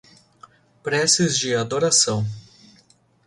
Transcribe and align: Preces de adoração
Preces 0.81 1.37
de 1.41 1.53
adoração 1.55 2.25